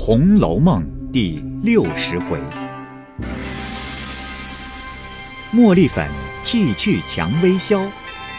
[0.00, 2.38] 红楼梦》第六十回，
[5.52, 6.08] 茉莉粉
[6.44, 7.90] 剃去蔷薇消，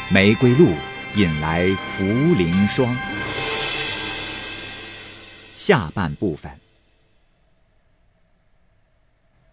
[0.10, 0.70] 玫瑰露
[1.16, 2.96] 引来茯苓霜。
[5.54, 6.50] 下半部分，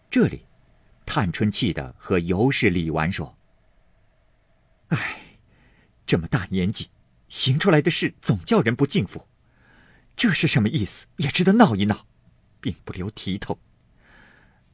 [0.09, 0.47] 这里，
[1.05, 3.37] 探春气得和尤氏李纨说
[4.89, 4.99] ：“哎，
[6.07, 6.89] 这么大年纪，
[7.29, 9.27] 行出来的事总叫人不敬服。”
[10.17, 11.07] 这是什么意思？
[11.19, 12.07] 也值得闹一闹，
[12.61, 13.59] 并不留体统。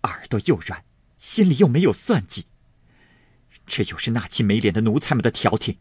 [0.04, 0.84] 耳朵又软，
[1.18, 2.46] 心里又没有算计。
[3.66, 5.78] 这又是那起没脸的奴才们的调停，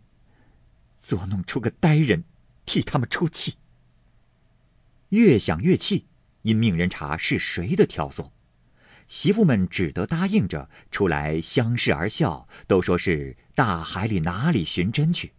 [0.97, 2.23] 作弄出个呆人，
[2.65, 3.57] 替他们出气。
[5.09, 6.07] 越想越气，
[6.41, 8.31] 因命人查是谁的挑唆，
[9.07, 15.33] 媳妇们只得答应着出来相视而笑，都说是大海里哪里寻针去。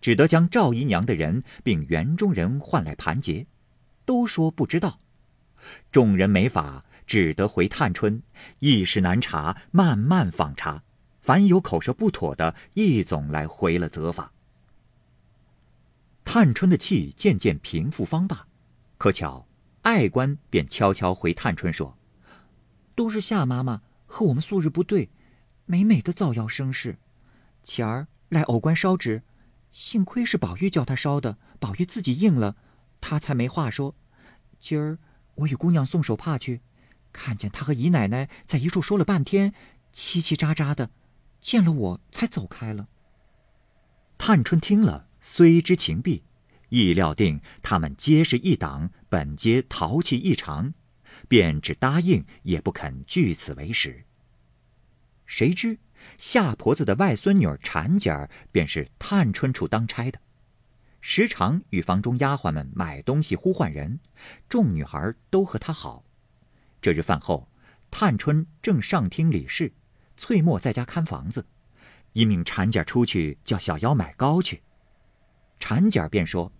[0.00, 3.46] 只得将赵姨娘的人并园中人唤来盘结，
[4.04, 4.98] 都说不知道。
[5.90, 8.22] 众人没法，只得回探春，
[8.60, 10.84] 一时难查，慢慢访查。
[11.20, 14.32] 凡有口舌不妥的，一总来回了责罚。
[16.24, 18.46] 探春的气渐渐平复方罢，
[18.98, 19.46] 可巧
[19.82, 21.98] 爱官便悄悄回探春说
[22.94, 25.10] ：“都是夏妈妈和我们素日不对，
[25.66, 26.98] 美美的造谣生事。
[27.62, 29.22] 前儿来偶官烧纸。”
[29.78, 32.56] 幸亏是宝玉叫他烧的，宝玉自己应了，
[33.00, 33.94] 他才没话说。
[34.58, 34.98] 今儿
[35.36, 36.62] 我与姑娘送手帕去，
[37.12, 39.54] 看见他和姨奶奶在一处说了半天，
[39.94, 40.90] 叽叽喳喳的，
[41.40, 42.88] 见了我才走开了。
[44.18, 46.24] 探春听了，虽知情毕，
[46.70, 50.74] 亦料定他们皆是一党，本皆淘气异常，
[51.28, 54.04] 便只答应，也不肯据此为实。
[55.24, 55.78] 谁知？
[56.16, 60.18] 夏婆子的外孙女婵姐儿便是探春处当差的，
[61.00, 64.00] 时常与房中丫鬟们买东西呼唤人，
[64.48, 66.04] 众女孩都和她好。
[66.80, 67.48] 这日饭后，
[67.90, 69.72] 探春正上厅理事，
[70.16, 71.46] 翠墨在家看房子，
[72.12, 74.62] 一命婵姐出去叫小妖买糕去。
[75.60, 76.52] 婵姐儿便说：“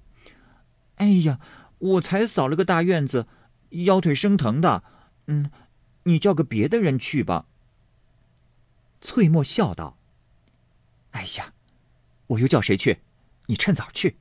[0.96, 1.38] 哎呀，
[1.78, 3.26] 我才扫了个大院子，
[3.70, 4.82] 腰腿生疼的，
[5.26, 5.50] 嗯，
[6.04, 7.46] 你叫个别的人去吧。”
[9.00, 9.96] 翠墨笑道
[11.12, 11.52] ：“哎呀，
[12.26, 13.00] 我又叫谁去？
[13.46, 14.18] 你趁早去。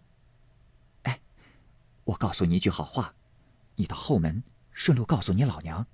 [1.04, 1.20] 哎，
[2.06, 3.14] 我告诉你一句好话，
[3.76, 5.88] 你到后门顺路告诉你老娘，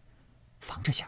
[0.59, 1.07] 防着些。”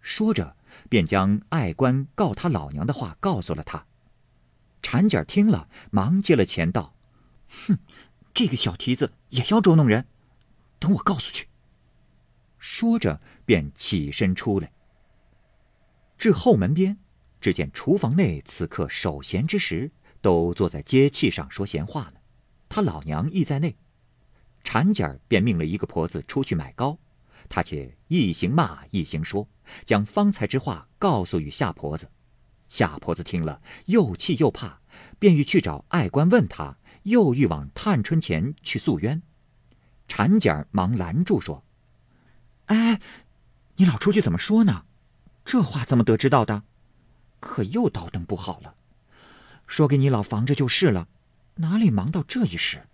[0.00, 0.56] 说着，
[0.88, 3.86] 便将爱官告他老娘的话告诉了他。
[4.82, 6.94] 婵姐听了，忙接了钱道
[7.68, 7.78] ：“哼，
[8.34, 10.06] 这个小蹄子也要捉弄人，
[10.78, 11.48] 等我告诉去。”
[12.58, 14.72] 说着，便起身出来。
[16.20, 16.98] 至后门边，
[17.40, 22.16] 只见厨房内此刻守闲之时，都坐在接器上说闲话呢。
[22.68, 23.74] 他老娘亦在内，
[24.62, 26.98] 婵姐儿便命了一个婆子出去买糕，
[27.48, 29.48] 他且一行骂一行说，
[29.86, 32.10] 将方才之话告诉与夏婆子。
[32.68, 34.82] 夏婆子听了，又气又怕，
[35.18, 39.22] 便欲去找爱官问他，又欲往探春前去诉冤。
[40.06, 41.64] 婵姐儿忙拦住说
[42.66, 43.00] ：“哎，
[43.76, 44.84] 你老出去怎么说呢？”
[45.50, 46.62] 这话怎么得知到的？
[47.40, 48.76] 可又倒腾不好了。
[49.66, 51.08] 说给你老防着就是了，
[51.56, 52.86] 哪里忙到这一时？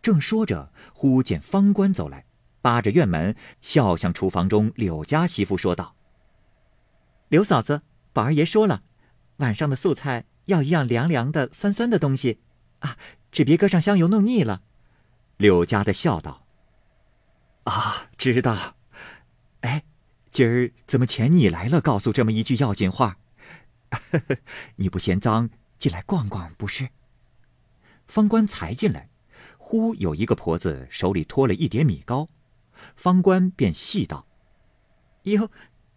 [0.00, 2.24] 正说着，忽见方官走来，
[2.62, 5.94] 扒着院门，笑向厨房中柳家媳妇说道
[7.28, 7.82] ：“刘嫂子，
[8.14, 8.80] 宝二爷说了，
[9.36, 12.40] 晚上的素菜要一样凉凉的、酸酸的东西，
[12.78, 12.96] 啊，
[13.30, 14.62] 只别搁上香油弄腻了。”
[15.36, 16.46] 柳家的笑道
[17.64, 18.75] ：“啊，知道。”
[20.38, 21.80] 今儿怎么遣你来了？
[21.80, 23.16] 告诉这么一句要紧话，
[24.76, 25.48] 你不嫌脏，
[25.78, 26.90] 进来逛逛不是？
[28.06, 29.08] 方官才进来，
[29.56, 32.28] 忽有一个婆子手里托了一碟米糕，
[32.94, 34.26] 方官便细道
[35.24, 35.50] ：“哟，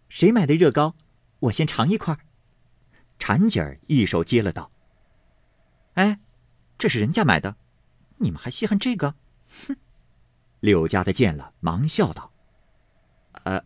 [0.08, 0.96] 谁买的热糕？
[1.40, 2.18] 我先尝一块。”
[3.20, 4.72] 婵姐儿一手接了道
[5.96, 6.18] ：“哎，
[6.78, 7.56] 这是人家买的，
[8.16, 9.16] 你们还稀罕这个？”
[9.68, 9.76] 哼！
[10.60, 12.32] 柳家的见了，忙笑道
[13.44, 13.62] ：“呃。”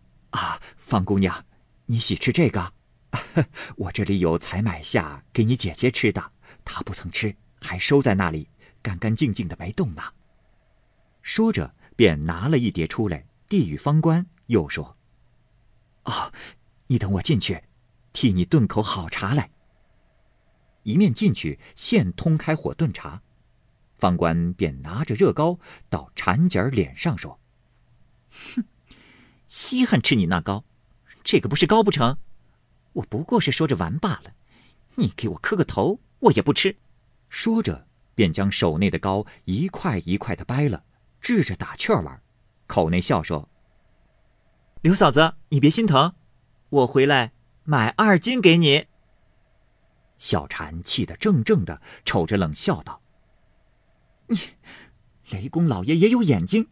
[0.95, 1.45] 方姑娘，
[1.87, 2.73] 你喜吃这个？
[3.75, 6.31] 我这里有才买下给你姐姐吃的，
[6.65, 8.49] 她不曾吃，还收在那里，
[8.81, 10.05] 干干净净的没动呢。
[11.21, 14.97] 说着，便拿了一碟出来，递与方官，又说
[16.07, 16.33] ：“哦，
[16.87, 17.65] 你等我进去，
[18.13, 19.51] 替你炖口好茶来。”
[20.85, 23.21] 一面进去，现通开火炖茶，
[23.97, 25.59] 方官便拿着热糕
[25.91, 27.41] 到婵姐儿脸上说
[28.55, 28.65] ：“哼。”
[29.47, 30.65] 稀罕吃你那糕，
[31.25, 32.19] 这个不是糕不成？
[32.93, 34.35] 我不过是说着玩罢了。
[34.97, 36.77] 你给我磕个头，我也不吃。
[37.29, 40.85] 说着，便将手内的糕一块一块的掰了，
[41.21, 42.23] 掷着打趣玩，
[42.67, 43.49] 口内笑说
[44.83, 46.15] ：“刘嫂子，你别心疼，
[46.69, 47.33] 我回来
[47.65, 48.87] 买二斤给你。”
[50.19, 53.01] 小婵气得怔怔的瞅着，冷笑道
[54.29, 54.39] ：“你，
[55.31, 56.69] 雷公老爷也有眼睛，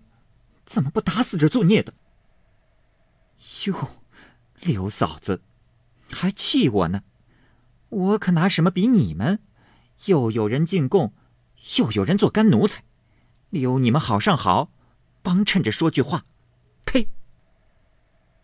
[0.64, 1.94] 怎么不打死这作孽的？”
[3.66, 4.01] 哟，
[4.62, 5.42] 刘嫂子，
[6.10, 7.02] 还气我呢？
[7.88, 9.40] 我可拿什么比你们？
[10.06, 11.12] 又有人进贡，
[11.78, 12.84] 又有人做干奴才，
[13.50, 14.70] 留你们好上好，
[15.20, 16.26] 帮衬着说句话。
[16.84, 17.08] 呸！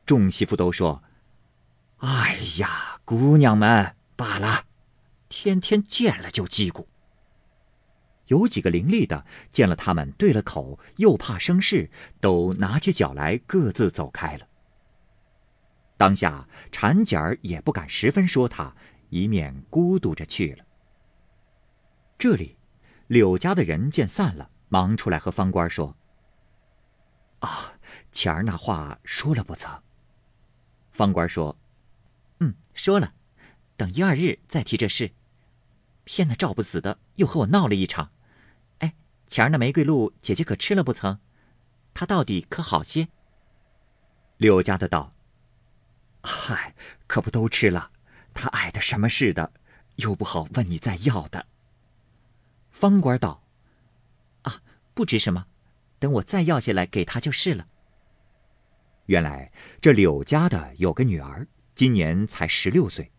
[0.05, 1.05] 众媳妇都说
[1.99, 4.65] ：“哎呀，姑娘们罢了，
[5.29, 6.87] 天天见了就叽咕。”
[8.27, 11.91] 有几个伶俐的见了他们对了口，又怕生事，
[12.21, 14.49] 都拿起脚来各自走开了。
[15.99, 18.75] 当下婵姐儿也不敢十分说他，
[19.11, 20.65] 以免孤独着去了。
[22.17, 22.57] 这里，
[23.09, 25.97] 柳家的人见散了，忙出来和方官说
[27.41, 27.75] ：“啊，
[28.13, 29.83] 前儿那话说了不曾？”
[30.93, 31.59] 方官说
[32.39, 33.13] ：“嗯，说了，
[33.77, 35.11] 等一二日再提这事。
[36.05, 38.11] 偏那赵不死的又和我闹了一场。
[38.79, 38.95] 哎，
[39.27, 41.19] 前儿那玫瑰露姐姐可吃了不曾？
[41.93, 43.09] 他到底可好些？”
[44.39, 45.13] 柳家的道。
[46.23, 46.75] 嗨，
[47.07, 47.91] 可不都吃了？
[48.35, 49.53] 他矮的什么似的，
[49.97, 51.47] 又不好问你再要的。
[52.71, 53.43] 方官道
[54.43, 54.63] ：“啊，
[54.95, 55.47] 不值什么，
[55.99, 57.67] 等我再要下来给他就是了。”
[59.07, 59.51] 原来
[59.81, 63.11] 这柳家的有个女儿，今年才十六岁，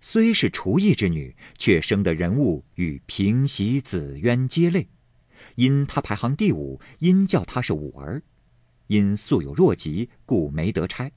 [0.00, 4.88] 虽是厨艺之女，却生的人物与平喜、紫渊皆类。
[5.54, 8.22] 因她排行第五，因叫她是五儿。
[8.88, 11.10] 因素有弱疾，故没得差。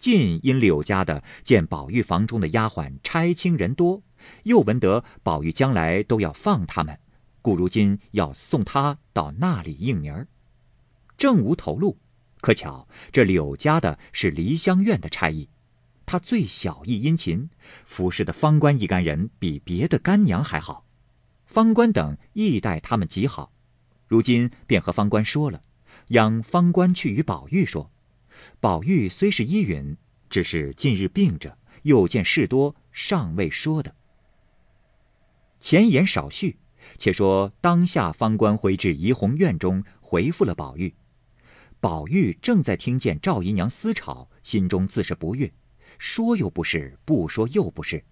[0.00, 4.02] 近因柳家的见宝玉房中的丫鬟差清人多，
[4.44, 6.98] 又闻得宝玉将来都要放他们，
[7.42, 10.26] 故如今要送他到那里应名儿，
[11.18, 11.98] 正无头路。
[12.40, 15.50] 可巧这柳家的是梨香院的差役，
[16.06, 17.50] 他最小意殷勤，
[17.84, 20.86] 服侍的方官一干人比别的干娘还好，
[21.44, 23.52] 方官等亦待他们极好，
[24.08, 25.62] 如今便和方官说了，
[26.08, 27.90] 央方官去与宝玉说。
[28.60, 29.96] 宝玉虽是依允，
[30.28, 33.94] 只是近日病着，又见事多，尚未说的。
[35.58, 36.58] 前言少叙，
[36.96, 40.94] 且说当下方官回至怡红院中，回复了宝玉。
[41.80, 45.52] 宝玉正在听见赵姨娘私吵，心中自是不悦，
[45.98, 48.04] 说又不是，不说又不是，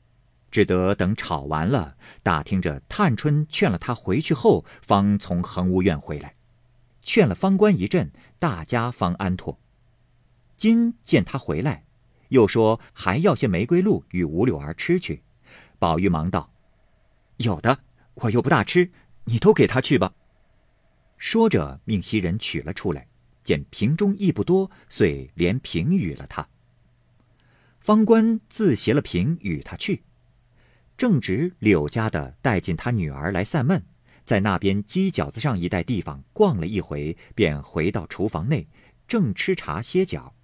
[0.50, 6.34] 只得等吵完了，打听着探春劝了他回去后，方从恒芜院回来，
[7.02, 9.58] 劝了方官一阵，大家方安妥。
[10.58, 11.84] 今见他回来，
[12.30, 15.22] 又说还要些玫瑰露与吴柳儿吃去。
[15.78, 16.52] 宝玉忙道
[17.38, 17.78] ：“有的，
[18.14, 18.90] 我又不大吃，
[19.24, 20.12] 你都给他去吧。”
[21.16, 23.06] 说着，命袭人取了出来，
[23.44, 26.46] 见瓶中亦不多，遂连瓶与了他。
[27.78, 30.02] 方官自携了瓶与他去。
[30.96, 33.80] 正值柳家的带进他女儿来散闷，
[34.24, 38.66] 在那边鸡饺子上一带地方逛了一回，便回到厨房内，
[39.06, 40.34] 正吃茶歇脚。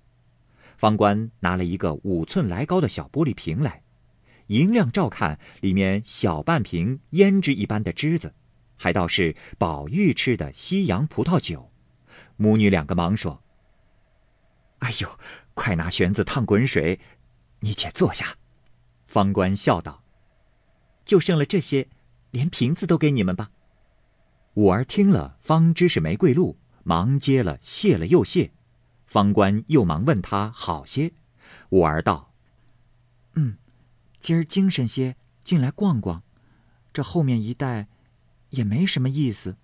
[0.76, 3.82] 方官拿了一个五寸来高的小玻璃瓶来，
[4.48, 8.34] 银亮照看，里面小半瓶胭脂一般的汁子，
[8.76, 11.70] 还倒是宝玉吃的西洋葡萄酒。
[12.36, 13.42] 母女两个忙说
[14.80, 15.18] ：“哎呦，
[15.54, 16.98] 快拿玄子烫滚水，
[17.60, 18.36] 你且坐下。”
[19.06, 20.02] 方官笑道
[21.06, 21.88] ：“就剩了这些，
[22.32, 23.50] 连瓶子都给你们吧。”
[24.54, 28.52] 五儿听了，方知是玫瑰露，忙接了，谢了又谢。
[29.14, 31.12] 方官又忙问他好些，
[31.68, 32.32] 五儿道
[33.34, 33.58] ：“嗯，
[34.18, 36.24] 今儿精神些，进来逛逛。
[36.92, 37.86] 这后面一带，
[38.50, 39.56] 也没什么意思，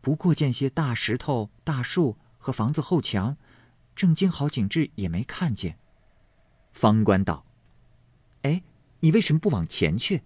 [0.00, 3.36] 不过见些大石头、大树和房子后墙，
[3.96, 5.76] 正经好景致也没看见。”
[6.72, 7.44] 方官道
[8.42, 8.62] ：“哎，
[9.00, 10.22] 你为什么不往前去？”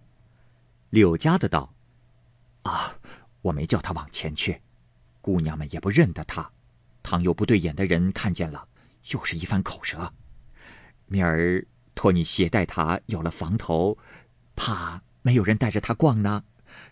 [0.90, 1.72] 柳家的道
[2.64, 2.98] ：“啊，
[3.40, 4.60] 我没叫他往前去，
[5.22, 6.52] 姑娘们也不认得他。”
[7.08, 8.68] 倘有不对眼的人看见了，
[9.12, 10.12] 又是一番口舌。
[11.06, 13.96] 明儿托你携带他，有了房头，
[14.54, 16.44] 怕没有人带着他逛呢，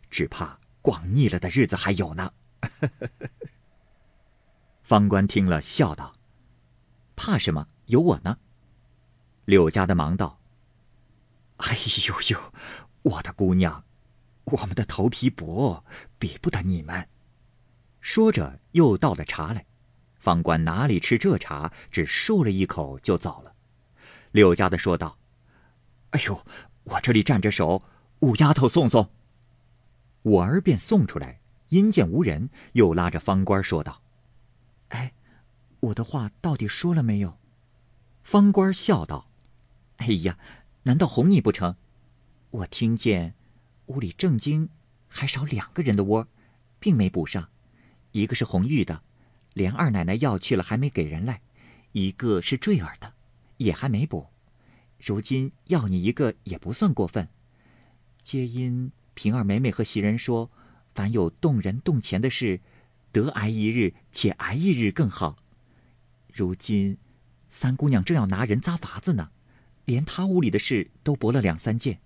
[0.08, 2.32] 只怕逛腻了的日子还有呢。
[4.82, 6.16] 方官听了，笑道
[7.14, 7.68] ：“怕什么？
[7.84, 8.38] 有我呢。”
[9.44, 10.40] 柳家的忙道
[11.58, 11.76] ：“哎
[12.08, 12.54] 呦呦，
[13.02, 13.84] 我的姑娘，
[14.44, 15.84] 我们的头皮薄，
[16.18, 17.06] 比不得你们。”
[18.00, 19.66] 说着，又倒了茶来。
[20.18, 23.54] 方官哪里吃这茶，只漱了一口就走了。
[24.32, 25.18] 柳家的说道
[26.10, 26.44] ：“哎呦，
[26.84, 27.82] 我这里站着手，
[28.20, 29.10] 五丫头送送。”
[30.24, 34.02] 五儿便送出来，因见无人，又拉着方官说道
[34.88, 35.12] ：“哎，
[35.80, 37.38] 我的话到底说了没有？
[38.24, 39.30] 方官笑道
[39.98, 40.38] ：“哎呀，
[40.82, 41.76] 难道哄你不成？
[42.50, 43.34] 我听见
[43.86, 44.68] 屋里正经
[45.08, 46.28] 还少两个人的窝，
[46.80, 47.48] 并没补上。
[48.10, 49.02] 一个是红玉的，
[49.56, 51.40] 连二奶奶要去了还没给人来；
[51.92, 53.14] 一个是坠儿的，
[53.56, 54.26] 也还没补。
[54.98, 57.26] 如今要你一个也不算过分。
[58.20, 60.50] 皆因平儿每每和袭人说，
[60.94, 62.60] 凡有动人动钱的事。”
[63.12, 65.38] 得挨一日，且挨一日更好。
[66.30, 66.98] 如今，
[67.48, 69.30] 三姑娘正要拿人扎法子呢，
[69.86, 72.00] 连她屋里的事都驳了两三件。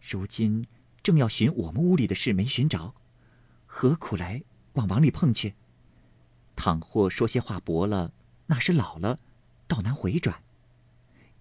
[0.00, 0.66] 如今
[1.00, 2.96] 正要寻我们屋里的事，没寻着，
[3.66, 5.54] 何苦来往往里碰去？
[6.56, 8.12] 倘或说些话驳了，
[8.46, 9.18] 那是老了，
[9.66, 10.42] 倒难回转。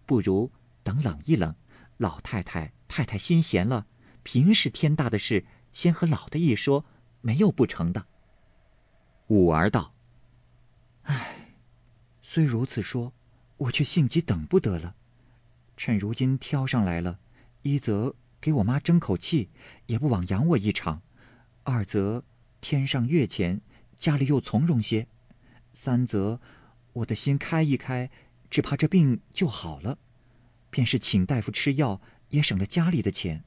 [0.06, 0.52] 不如
[0.84, 1.56] 等冷一冷，
[1.98, 3.88] 老太太、太太心闲了，
[4.24, 6.86] 平时天大的事，先和老的一说，
[7.22, 8.08] 没有不成的。
[9.28, 9.94] 五儿道
[11.04, 11.56] ：“唉，
[12.22, 13.14] 虽如此说，
[13.58, 14.96] 我却性急等不得了。
[15.78, 17.20] 趁如今挑上来了，
[17.62, 19.50] 一则给我妈争口气，
[19.86, 21.02] 也不枉养我一场；
[21.64, 22.24] 二则
[22.60, 23.62] 天上月钱，
[24.02, 25.06] 家里又从容些；
[25.74, 26.42] 三则
[26.92, 28.10] 我的心开一开，
[28.50, 30.00] 只怕这病就好了，
[30.72, 33.44] 便是请大夫吃药，也省了家里的钱。”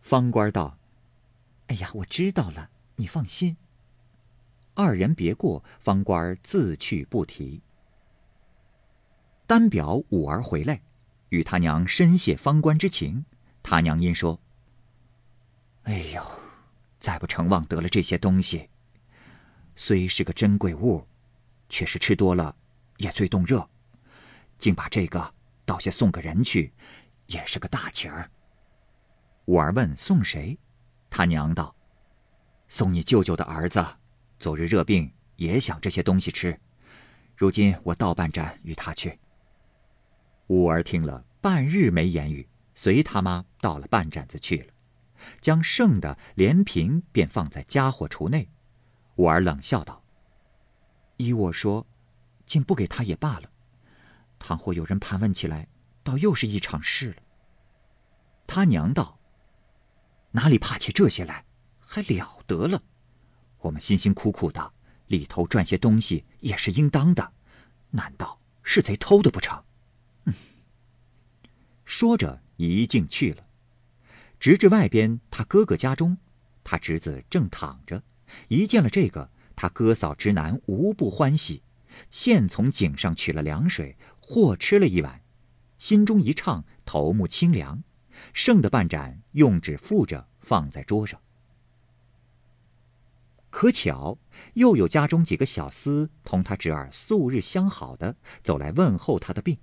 [0.00, 0.78] 方官道
[1.68, 3.58] ：“哎呀，我知道了，你放心。”
[4.72, 7.60] 二人别过，方官自去不提。
[9.46, 10.80] 单表五儿回来，
[11.28, 13.26] 与他娘深谢方官之情。
[13.62, 14.40] 他娘因说
[15.84, 16.24] ：“哎呦，
[16.98, 18.69] 再不成望得了这些东西，
[19.82, 21.02] 虽是个珍贵物，
[21.70, 22.54] 却是吃多了
[22.98, 23.66] 也最动热。
[24.58, 25.34] 竟把这个
[25.64, 26.70] 倒下送个人去，
[27.28, 28.30] 也是个大情儿。”
[29.48, 30.58] 五儿问送谁，
[31.08, 31.74] 他娘道
[32.68, 33.82] ：“送你舅舅的儿子。”
[34.38, 36.60] 昨日热病也想这些东西吃，
[37.34, 39.18] 如今我倒半盏与他去。
[40.48, 44.74] 五儿听了半日没言语，随他妈倒了半盏子去了，
[45.40, 48.46] 将剩的连瓶便放在家伙橱内。
[49.20, 50.02] 五儿冷笑道
[51.18, 51.86] ：“依我说，
[52.46, 53.50] 竟不给他也罢了。
[54.38, 55.68] 倘或有人盘问起来，
[56.02, 57.22] 倒又是一场事了。”
[58.48, 59.20] 他娘道
[60.32, 61.44] ：“哪里怕起这些来？
[61.78, 62.82] 还了得了！”
[63.60, 64.72] 我们辛辛苦苦的
[65.08, 67.34] 里头赚些东西也是应当的，
[67.90, 69.62] 难道是贼偷的不成？
[71.84, 73.44] 说着一径去了，
[74.38, 76.16] 直至外边他哥哥家中，
[76.64, 78.02] 他侄子正躺着，
[78.48, 81.62] 一见了这个，他哥嫂之男无不欢喜，
[82.10, 85.22] 现从井上取了凉水，或吃了一碗，
[85.78, 87.82] 心中一畅，头目清凉，
[88.32, 91.20] 剩的半盏用纸覆着放在桌上。
[93.50, 94.16] 可巧，
[94.54, 99.58] 又有家中几个小厮同他侄儿素日相好的走来问候他的病。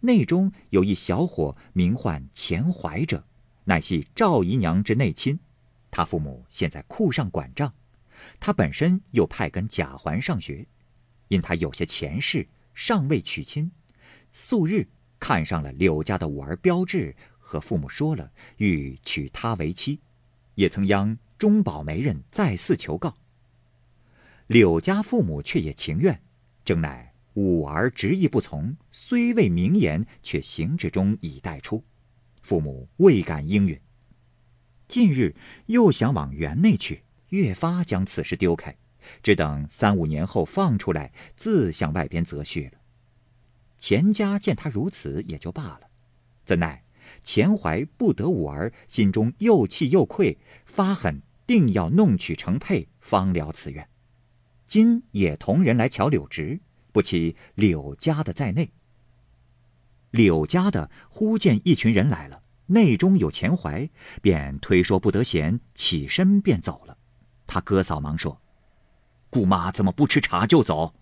[0.00, 3.24] 内中有一小伙名唤钱怀者，
[3.64, 5.38] 乃系赵姨娘之内亲，
[5.90, 7.74] 他父母现在库上管账，
[8.40, 10.66] 他本身又派跟贾环上学，
[11.28, 13.70] 因他有些前事，尚未娶亲，
[14.32, 14.88] 素日
[15.18, 20.00] 看上了柳家的五儿标志，和父母说了，欲娶她为妻，
[20.54, 21.18] 也曾央。
[21.38, 23.18] 中保媒人再次求告，
[24.46, 26.22] 柳家父母却也情愿，
[26.64, 31.82] 正乃五儿执意不从，虽未明言，却行止中已带出，
[32.42, 33.76] 父母未敢应允。
[34.86, 35.34] 近日
[35.66, 38.74] 又想往园内去，越发将此事丢开，
[39.22, 42.78] 只等三五年后放出来，自向外边择婿了。
[43.76, 45.82] 钱家见他如此，也就罢了，
[46.46, 46.84] 怎奈
[47.22, 51.20] 钱怀不得五儿，心中又气又愧，发狠。
[51.44, 53.86] 定要弄取成配，方了此愿。
[54.64, 56.60] 今也同人来瞧柳直，
[56.92, 58.70] 不期柳家的在内。
[60.12, 63.90] 柳家的忽见一群人来了，内中有钱怀，
[64.22, 66.96] 便推说不得闲，起身便走了。
[67.52, 68.40] 他哥嫂忙说
[69.28, 70.94] ：“姑妈怎么不吃茶就走？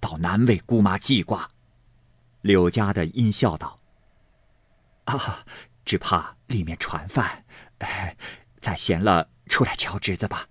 [0.00, 1.50] 倒难为姑妈记挂。”
[2.40, 3.78] 柳家的阴笑道
[5.04, 5.44] ：“啊，
[5.84, 7.44] 只怕里面传饭，
[8.58, 10.46] 再闲了。”出来瞧侄子吧。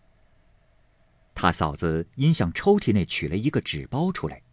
[1.34, 4.44] 他嫂子因向抽屉内取了一个纸包出来，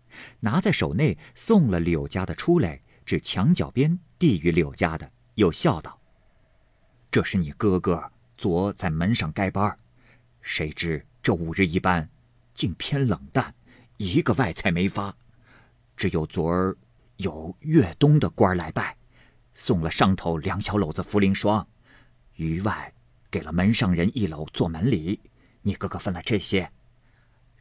[0.41, 6.01] 拿在手内送了柳家的出来，至墙角边递与柳家的，又笑道
[7.13, 9.77] ：“这是你哥哥昨在门上该班
[10.47, 12.07] 谁知这五日一班，
[12.55, 13.55] 竟偏冷淡，
[13.97, 15.17] 一个外菜没发，
[15.97, 16.77] 只有昨儿
[17.17, 18.95] 有粤东的官来拜，
[19.55, 21.67] 送了上头两小篓子茯苓霜，
[22.37, 22.93] 余外。”
[23.31, 25.19] 给了门上人一篓做门礼，
[25.63, 26.71] 你哥哥分了这些。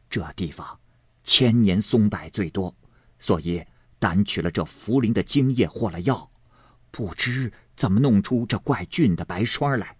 [0.08, 0.78] 这地方
[1.24, 2.72] 千年松柏最多，
[3.18, 3.60] 所以
[3.98, 6.30] 单取了这茯苓的茎叶和了药，
[6.92, 9.96] 不知怎么弄出这怪俊的白霜来。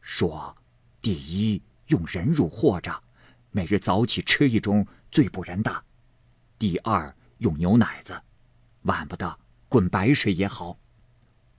[0.00, 0.56] 说，
[1.02, 3.02] 第一用人乳和着，
[3.50, 5.70] 每日早起吃一盅最补人的；
[6.58, 8.22] 第二用牛奶子，
[8.82, 9.38] 晚不得
[9.68, 10.78] 滚白水也好。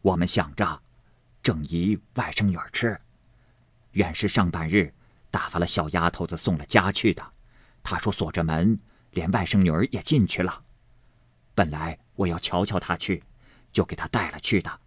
[0.02, 0.82] 我们想着，
[1.42, 3.00] 正宜外甥女儿吃。
[3.92, 4.94] 原是上半日
[5.32, 7.24] 打发了小丫头子送了家去的，
[7.82, 8.80] 她说锁着门，
[9.12, 10.64] 连外甥女儿也进去了。
[11.54, 13.24] 本来我要瞧瞧她去，
[13.72, 14.80] 就给她带了去的。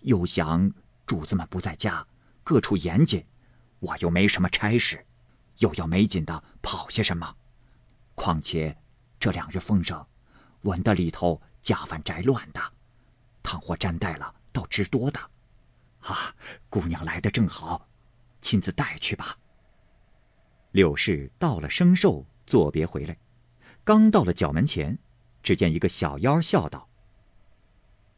[0.00, 0.72] 又想
[1.04, 2.06] 主子们不在家，
[2.42, 3.24] 各处严谨，
[3.80, 5.04] 我又没什么差事，
[5.58, 7.36] 又要没紧的跑些什么。
[8.14, 8.76] 况且
[9.18, 10.06] 这两日风声，
[10.62, 12.60] 闻得里头家饭宅乱的，
[13.42, 14.34] 倘或沾带了。
[14.52, 15.20] 倒知多的，
[16.00, 16.34] 啊，
[16.68, 17.86] 姑娘来的正好，
[18.40, 19.38] 亲自带去吧。
[20.72, 23.16] 柳氏到了生寿，作别回来，
[23.84, 24.98] 刚到了角门前，
[25.40, 26.88] 只见一个小妖笑道：“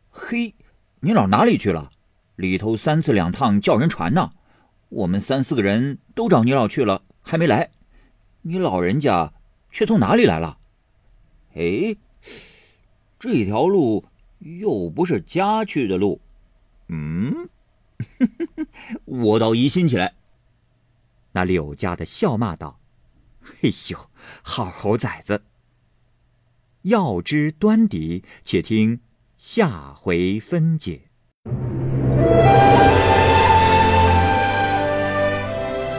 [0.08, 0.54] 嘿，
[1.00, 1.92] 你老哪里去了？
[2.36, 4.32] 里头三次两趟叫人传呢，
[4.92, 7.70] 我们三四个人都找你老去了，还没来。
[8.42, 9.32] 你老人家
[9.70, 10.58] 却从哪里来了？
[11.54, 11.96] 哎，
[13.18, 14.06] 这条路。”
[14.44, 16.20] 又不是家去的路，
[16.88, 17.48] 嗯，
[19.06, 20.14] 我倒疑心起来。
[21.30, 22.80] 那柳家的笑骂道
[23.62, 24.10] ：“哎呦，
[24.42, 25.44] 好猴崽子！”
[26.82, 28.98] 要知端底，且听
[29.36, 31.02] 下回分解。